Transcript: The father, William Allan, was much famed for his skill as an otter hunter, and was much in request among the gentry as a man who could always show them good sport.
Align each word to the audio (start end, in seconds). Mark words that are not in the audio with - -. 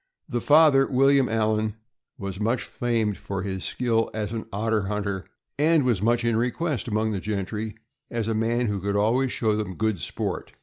The 0.27 0.41
father, 0.41 0.87
William 0.87 1.29
Allan, 1.29 1.75
was 2.17 2.39
much 2.39 2.63
famed 2.63 3.19
for 3.19 3.43
his 3.43 3.63
skill 3.63 4.09
as 4.15 4.31
an 4.31 4.47
otter 4.51 4.87
hunter, 4.87 5.25
and 5.59 5.83
was 5.83 6.01
much 6.01 6.25
in 6.25 6.35
request 6.37 6.87
among 6.87 7.11
the 7.11 7.19
gentry 7.19 7.75
as 8.09 8.27
a 8.27 8.33
man 8.33 8.65
who 8.65 8.81
could 8.81 8.95
always 8.95 9.31
show 9.31 9.55
them 9.55 9.75
good 9.75 9.99
sport. 9.99 10.53